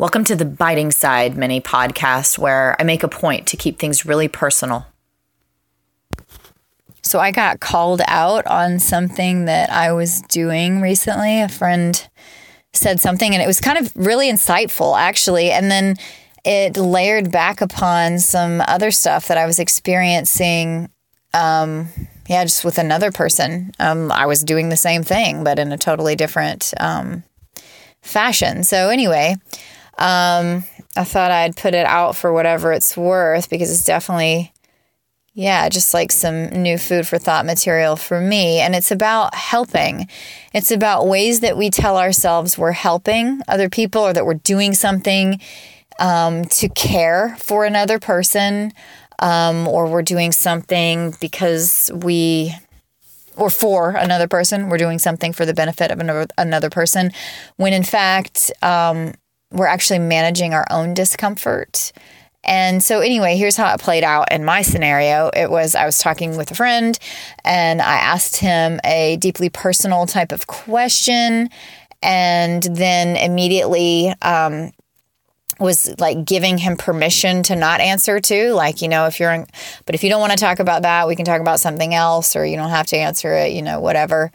[0.00, 4.06] Welcome to the Biting Side mini podcast, where I make a point to keep things
[4.06, 4.86] really personal.
[7.02, 11.42] So I got called out on something that I was doing recently.
[11.42, 12.08] A friend
[12.72, 15.50] said something, and it was kind of really insightful, actually.
[15.50, 15.96] And then
[16.46, 20.88] it layered back upon some other stuff that I was experiencing.
[21.34, 21.88] Um,
[22.26, 23.72] yeah, just with another person.
[23.78, 27.22] Um, I was doing the same thing, but in a totally different um,
[28.00, 28.64] fashion.
[28.64, 29.36] So, anyway,
[30.00, 30.64] um,
[30.96, 34.52] I thought I'd put it out for whatever it's worth because it's definitely,
[35.34, 38.60] yeah, just like some new food for thought material for me.
[38.60, 40.08] And it's about helping.
[40.54, 44.72] It's about ways that we tell ourselves we're helping other people or that we're doing
[44.72, 45.40] something
[46.00, 48.72] um, to care for another person
[49.18, 52.54] um, or we're doing something because we
[53.36, 54.68] or for another person.
[54.68, 56.00] We're doing something for the benefit of
[56.36, 57.12] another, person,
[57.56, 59.14] when in fact, um,
[59.52, 61.92] we're actually managing our own discomfort.
[62.42, 65.30] And so, anyway, here's how it played out in my scenario.
[65.36, 66.98] It was I was talking with a friend
[67.44, 71.50] and I asked him a deeply personal type of question.
[72.02, 74.72] And then immediately, um,
[75.58, 79.46] was like giving him permission to not answer to like you know if you're in,
[79.84, 82.34] but if you don't want to talk about that we can talk about something else
[82.34, 84.32] or you don't have to answer it you know whatever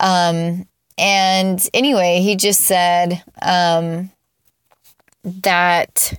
[0.00, 0.66] um
[0.96, 4.10] and anyway he just said um
[5.24, 6.18] that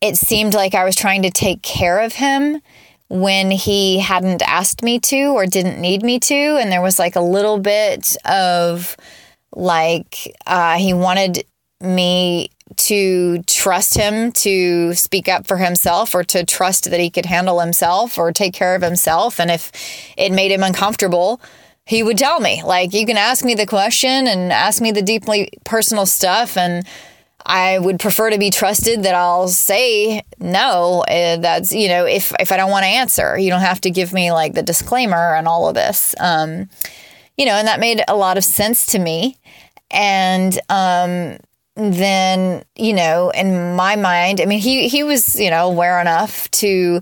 [0.00, 2.60] it seemed like I was trying to take care of him
[3.08, 6.34] when he hadn't asked me to or didn't need me to.
[6.34, 8.96] And there was like a little bit of
[9.54, 11.44] like, uh, he wanted
[11.80, 17.26] me to trust him to speak up for himself or to trust that he could
[17.26, 19.38] handle himself or take care of himself.
[19.38, 19.70] And if
[20.16, 21.40] it made him uncomfortable,
[21.84, 25.02] he would tell me, like, you can ask me the question and ask me the
[25.02, 26.56] deeply personal stuff.
[26.56, 26.84] And
[27.46, 31.04] I would prefer to be trusted that I'll say no.
[31.08, 33.90] Uh, that's, you know, if, if I don't want to answer, you don't have to
[33.90, 36.14] give me like the disclaimer and all of this.
[36.18, 36.68] Um,
[37.38, 39.38] you know, and that made a lot of sense to me.
[39.92, 41.38] And, um,
[41.76, 46.50] then, you know, in my mind, I mean, he, he was, you know, aware enough
[46.52, 47.00] to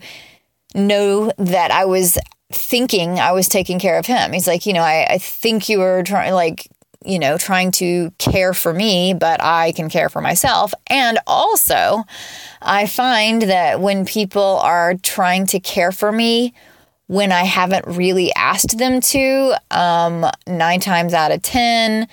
[0.75, 2.19] know that I was
[2.53, 4.33] thinking I was taking care of him.
[4.33, 6.69] He's like, you know, I, I think you were trying, like,
[7.04, 10.72] you know, trying to care for me, but I can care for myself.
[10.88, 12.04] And also,
[12.62, 16.54] I find that when people are trying to care for me,
[17.06, 22.09] when I haven't really asked them to, um, nine times out of 10,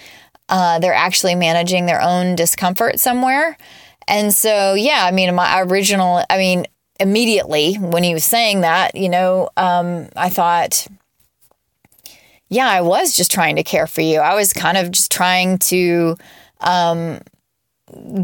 [0.50, 3.58] uh, they're actually managing their own discomfort somewhere.
[4.08, 6.66] And so, yeah, I mean, my original, I mean,
[7.00, 10.88] immediately when he was saying that, you know, um, I thought,
[12.52, 14.20] yeah, I was just trying to care for you.
[14.20, 16.18] I was kind of just trying to
[16.60, 17.22] um,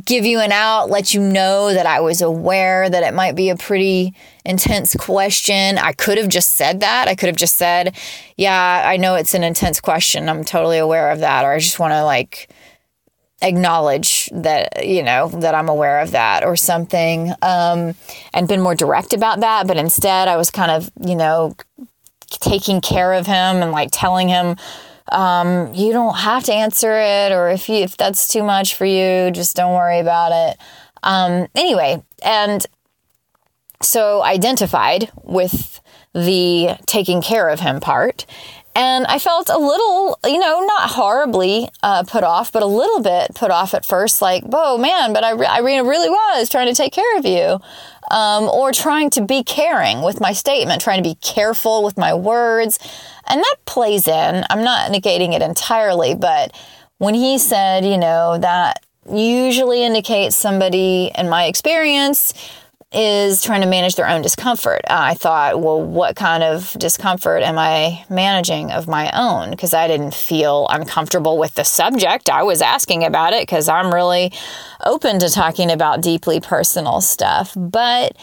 [0.04, 3.50] give you an out, let you know that I was aware that it might be
[3.50, 5.78] a pretty intense question.
[5.78, 7.08] I could have just said that.
[7.08, 7.96] I could have just said,
[8.36, 10.28] yeah, I know it's an intense question.
[10.28, 11.46] I'm totally aware of that.
[11.46, 12.50] Or I just want to like
[13.42, 17.96] acknowledge that, you know, that I'm aware of that or something um,
[18.34, 19.68] and been more direct about that.
[19.68, 21.56] But instead, I was kind of, you know,
[22.30, 24.56] taking care of him and like telling him
[25.10, 28.86] um, you don't have to answer it or if you if that's too much for
[28.86, 30.58] you just don't worry about it.
[31.04, 32.66] Um, anyway and
[33.82, 35.80] so identified with
[36.14, 38.26] the taking care of him part
[38.78, 43.02] and I felt a little, you know, not horribly uh, put off, but a little
[43.02, 46.68] bit put off at first, like, oh man, but I, re- I really was trying
[46.68, 47.60] to take care of you
[48.12, 52.14] um, or trying to be caring with my statement, trying to be careful with my
[52.14, 52.80] words.
[53.28, 54.46] And that plays in.
[54.50, 56.56] I'm not negating it entirely, but
[56.98, 62.34] when he said, you know, that usually indicates somebody, in my experience,
[62.94, 64.82] is trying to manage their own discomfort.
[64.90, 69.52] Uh, I thought, well, what kind of discomfort am I managing of my own?
[69.52, 72.30] Because I didn't feel uncomfortable with the subject.
[72.30, 74.32] I was asking about it because I'm really
[74.86, 77.54] open to talking about deeply personal stuff.
[77.58, 78.16] But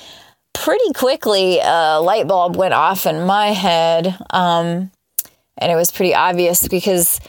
[0.55, 4.17] pretty quickly, a light bulb went off in my head.
[4.31, 4.90] Um,
[5.58, 7.20] and it was pretty obvious because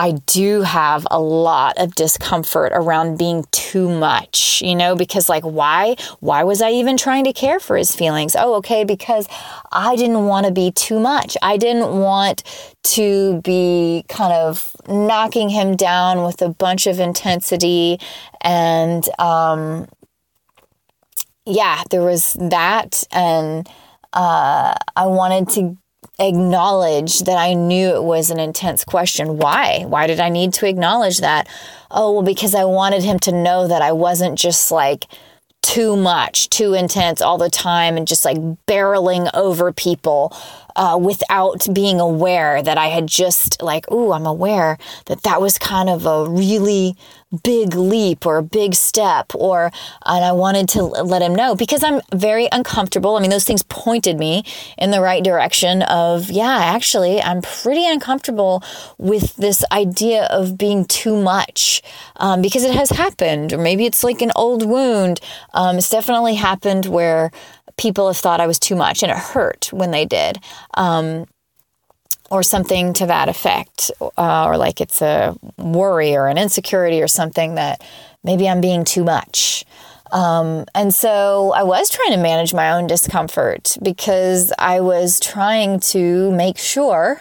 [0.00, 5.42] I do have a lot of discomfort around being too much, you know, because like
[5.42, 8.34] why why was I even trying to care for his feelings?
[8.34, 9.28] Oh, okay, because
[9.70, 11.36] I didn't want to be too much.
[11.42, 12.44] I didn't want
[12.84, 18.00] to be kind of knocking him down with a bunch of intensity
[18.40, 19.86] and um
[21.44, 23.68] yeah, there was that and
[24.14, 25.76] uh I wanted to
[26.20, 29.38] acknowledge that I knew it was an intense question.
[29.38, 29.84] Why?
[29.86, 31.48] Why did I need to acknowledge that?
[31.90, 35.06] Oh, well, because I wanted him to know that I wasn't just like
[35.62, 40.36] too much, too intense all the time and just like barreling over people
[40.76, 45.58] uh, without being aware that I had just like, oh, I'm aware that that was
[45.58, 46.96] kind of a really
[47.44, 49.70] big leap or a big step or
[50.04, 53.16] and I wanted to let him know because I'm very uncomfortable.
[53.16, 54.44] I mean those things pointed me
[54.76, 58.64] in the right direction of yeah, actually I'm pretty uncomfortable
[58.98, 61.82] with this idea of being too much
[62.16, 65.20] um, because it has happened or maybe it's like an old wound.
[65.54, 67.30] Um, it's definitely happened where
[67.80, 70.38] people have thought I was too much and it hurt when they did.
[70.74, 71.26] Um,
[72.30, 77.08] or something to that effect, uh, or like it's a worry or an insecurity or
[77.08, 77.82] something that
[78.22, 79.64] maybe I'm being too much.
[80.12, 85.80] Um, and so I was trying to manage my own discomfort because I was trying
[85.80, 87.20] to make sure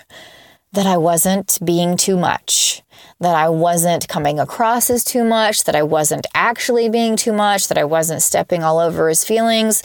[0.74, 2.84] that I wasn't being too much,
[3.20, 7.68] that I wasn't coming across as too much, that I wasn't actually being too much,
[7.70, 9.82] that I wasn't stepping all over his feelings,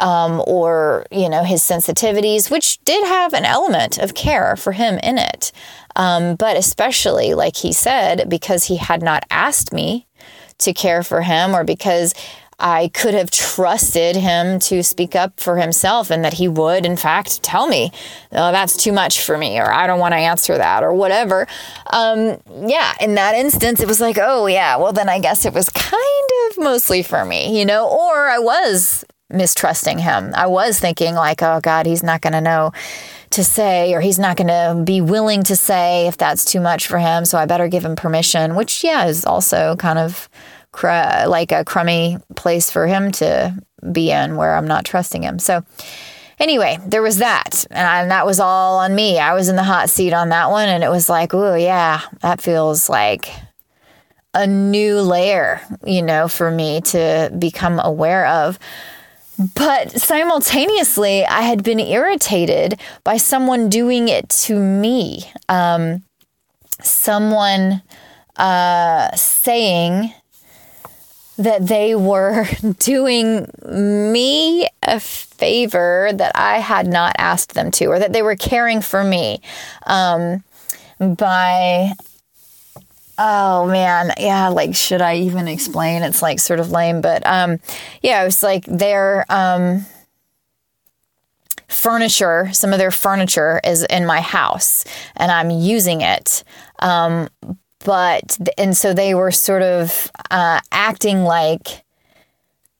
[0.00, 4.98] um, or you know his sensitivities, which did have an element of care for him
[4.98, 5.52] in it.
[5.96, 10.06] Um, but especially, like he said, because he had not asked me
[10.58, 12.14] to care for him, or because
[12.58, 16.96] I could have trusted him to speak up for himself and that he would, in
[16.96, 17.90] fact, tell me,
[18.32, 21.46] oh, that's too much for me, or I don't want to answer that, or whatever.
[21.92, 25.52] Um, yeah, in that instance, it was like, oh, yeah, well, then I guess it
[25.52, 30.32] was kind of mostly for me, you know, or I was mistrusting him.
[30.34, 32.72] I was thinking, like, oh God, he's not going to know
[33.30, 36.86] to say, or he's not going to be willing to say if that's too much
[36.86, 37.24] for him.
[37.24, 40.28] So I better give him permission, which, yeah, is also kind of
[40.72, 43.56] cr- like a crummy place for him to
[43.92, 45.38] be in where I'm not trusting him.
[45.38, 45.64] So,
[46.38, 47.66] anyway, there was that.
[47.70, 49.18] And that was all on me.
[49.18, 50.68] I was in the hot seat on that one.
[50.68, 53.30] And it was like, oh, yeah, that feels like
[54.32, 58.58] a new layer, you know, for me to become aware of.
[59.54, 65.30] But simultaneously, I had been irritated by someone doing it to me.
[65.48, 66.04] Um,
[66.82, 67.82] someone
[68.36, 70.12] uh, saying
[71.36, 72.46] that they were
[72.78, 78.36] doing me a favor that I had not asked them to, or that they were
[78.36, 79.40] caring for me
[79.86, 80.44] um,
[81.00, 81.92] by
[83.16, 86.02] Oh man, yeah, like should I even explain?
[86.02, 87.60] It's like sort of lame, but um
[88.02, 89.86] yeah, it was like their um
[91.68, 94.84] furniture, some of their furniture is in my house
[95.16, 96.44] and I'm using it.
[96.80, 97.28] Um
[97.84, 101.84] but and so they were sort of uh acting like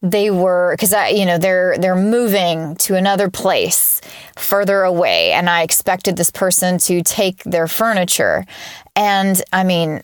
[0.03, 4.01] they were because I you know they're they're moving to another place
[4.37, 8.45] further away and I expected this person to take their furniture
[8.95, 10.03] and I mean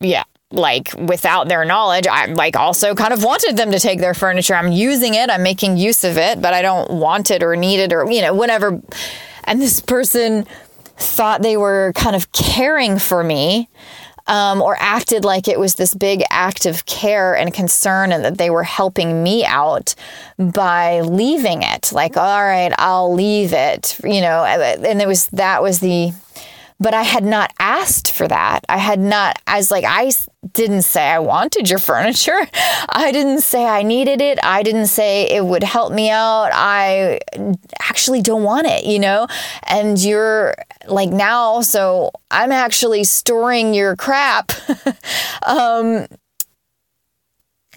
[0.00, 4.14] yeah, like without their knowledge, I like also kind of wanted them to take their
[4.14, 4.54] furniture.
[4.54, 7.80] I'm using it, I'm making use of it, but I don't want it or need
[7.80, 8.80] it or, you know, whatever.
[9.44, 10.46] And this person
[10.96, 13.68] thought they were kind of caring for me.
[14.26, 18.36] Um, or acted like it was this big act of care and concern and that
[18.36, 19.94] they were helping me out
[20.36, 21.92] by leaving it.
[21.92, 26.12] Like, all right, I'll leave it, you know, and it was that was the
[26.80, 28.64] but I had not asked for that.
[28.68, 30.12] I had not, I was like, I
[30.52, 32.38] didn't say I wanted your furniture.
[32.88, 34.38] I didn't say I needed it.
[34.42, 36.50] I didn't say it would help me out.
[36.52, 37.20] I
[37.80, 39.26] actually don't want it, you know?
[39.64, 40.54] And you're
[40.86, 44.52] like now, so I'm actually storing your crap.
[45.46, 46.06] um,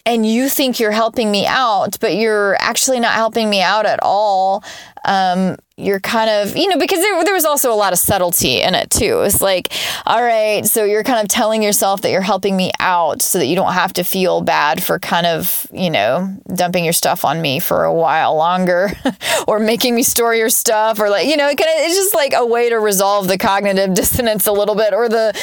[0.05, 4.00] and you think you're helping me out, but you're actually not helping me out at
[4.01, 4.63] all.
[5.05, 8.61] Um, you're kind of, you know, because there, there was also a lot of subtlety
[8.61, 9.21] in it too.
[9.21, 9.73] It's like,
[10.05, 13.47] all right, so you're kind of telling yourself that you're helping me out so that
[13.47, 17.41] you don't have to feel bad for kind of, you know, dumping your stuff on
[17.41, 18.91] me for a while longer
[19.47, 22.13] or making me store your stuff or like, you know, it kind of, it's just
[22.13, 25.33] like a way to resolve the cognitive dissonance a little bit or the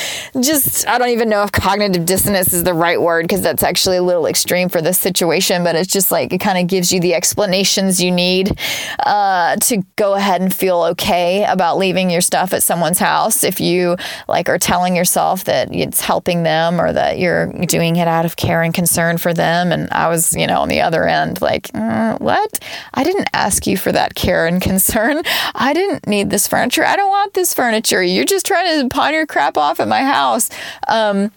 [0.41, 3.97] just, I don't even know if cognitive dissonance is the right word because that's actually
[3.97, 7.01] a little extreme for this situation, but it's just like, it kind of gives you
[7.01, 8.57] the explanations you need
[9.01, 13.43] uh, to go ahead ahead and feel okay about leaving your stuff at someone's house
[13.43, 13.97] if you
[14.29, 18.37] like are telling yourself that it's helping them or that you're doing it out of
[18.37, 21.69] care and concern for them and I was, you know, on the other end like,
[21.69, 22.59] mm, what?
[22.93, 25.23] I didn't ask you for that care and concern.
[25.55, 26.85] I didn't need this furniture.
[26.85, 28.03] I don't want this furniture.
[28.03, 30.51] You're just trying to pawn your crap off at my house.
[30.89, 31.33] Um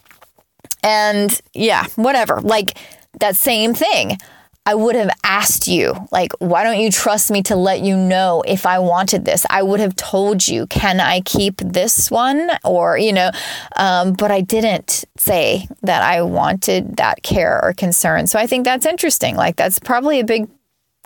[0.84, 2.42] and yeah, whatever.
[2.42, 2.78] Like
[3.22, 4.18] that same thing.
[4.64, 8.44] I would have asked you, like, why don't you trust me to let you know
[8.46, 9.44] if I wanted this?
[9.50, 12.52] I would have told you, can I keep this one?
[12.64, 13.32] Or, you know,
[13.78, 18.28] um, but I didn't say that I wanted that care or concern.
[18.28, 19.36] So I think that's interesting.
[19.36, 20.48] Like, that's probably a big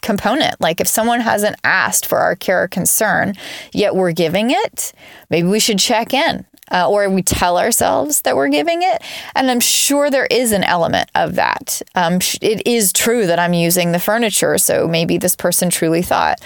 [0.02, 0.60] component.
[0.60, 3.36] Like, if someone hasn't asked for our care or concern,
[3.72, 4.92] yet we're giving it,
[5.30, 9.04] maybe we should check in uh, or we tell ourselves that we're giving it.
[9.36, 11.82] And I'm sure there is an element of that.
[11.96, 16.40] Um, it is true that I'm using the furniture, so maybe this person truly thought.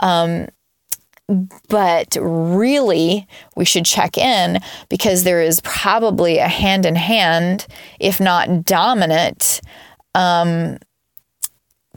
[0.00, 0.48] Um,
[1.68, 7.66] but really, we should check in because there is probably a hand in hand,
[7.98, 9.60] if not dominant,
[10.14, 10.78] um,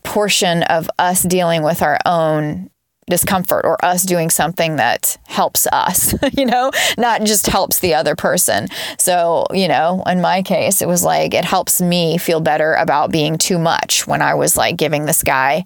[0.03, 2.69] portion of us dealing with our own
[3.09, 8.15] discomfort or us doing something that helps us, you know, not just helps the other
[8.15, 8.67] person.
[8.97, 13.11] So, you know, in my case, it was like it helps me feel better about
[13.11, 15.65] being too much when I was like giving this guy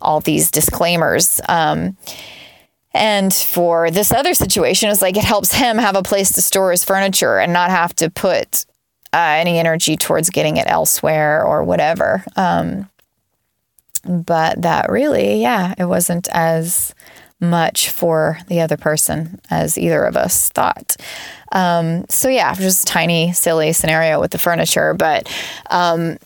[0.00, 1.40] all these disclaimers.
[1.48, 1.96] Um,
[2.92, 6.72] and for this other situation, it's like it helps him have a place to store
[6.72, 8.66] his furniture and not have to put
[9.12, 12.24] uh, any energy towards getting it elsewhere or whatever.
[12.36, 12.88] Um,
[14.04, 16.94] but that really, yeah, it wasn't as
[17.40, 20.96] much for the other person as either of us thought.
[21.52, 25.28] Um, so yeah, just tiny, silly scenario with the furniture, but
[25.70, 26.18] um,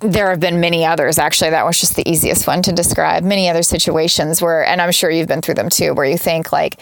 [0.00, 1.18] there have been many others.
[1.18, 3.22] Actually, that was just the easiest one to describe.
[3.22, 6.52] Many other situations where, and I'm sure you've been through them too, where you think
[6.52, 6.80] like,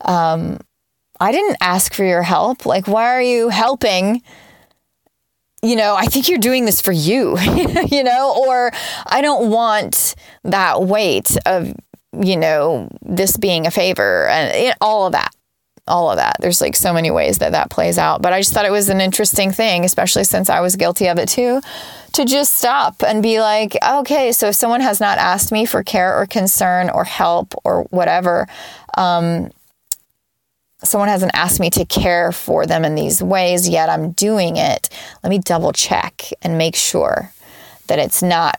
[0.00, 0.58] um,
[1.20, 2.66] I didn't ask for your help.
[2.66, 4.22] Like, why are you helping?
[5.64, 7.38] You know, I think you're doing this for you,
[7.90, 8.70] you know, or
[9.06, 11.74] I don't want that weight of,
[12.20, 15.30] you know, this being a favor and you know, all of that.
[15.86, 16.36] All of that.
[16.40, 18.22] There's like so many ways that that plays out.
[18.22, 21.18] But I just thought it was an interesting thing, especially since I was guilty of
[21.18, 21.60] it too,
[22.14, 25.82] to just stop and be like, okay, so if someone has not asked me for
[25.82, 28.48] care or concern or help or whatever,
[28.96, 29.50] um,
[30.82, 34.88] someone hasn't asked me to care for them in these ways, yet I'm doing it.
[35.22, 37.32] Let me double check and make sure
[37.86, 38.56] that it's not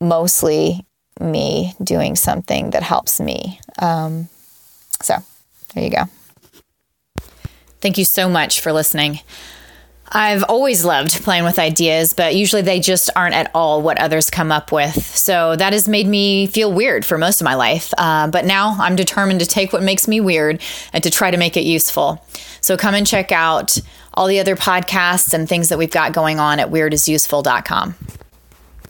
[0.00, 0.84] mostly
[1.20, 3.60] me doing something that helps me.
[3.78, 4.28] Um,
[5.02, 5.16] so
[5.74, 6.04] there you go.
[7.80, 9.20] Thank you so much for listening.
[10.12, 14.30] I've always loved playing with ideas, but usually they just aren't at all what others
[14.30, 15.02] come up with.
[15.24, 17.92] So that has made me feel weird for most of my life.
[17.96, 20.60] Uh, but now I'm determined to take what makes me weird
[20.92, 22.24] and to try to make it useful.
[22.60, 23.78] So come and check out
[24.12, 27.94] all the other podcasts and things that we've got going on at weirdisuseful.com.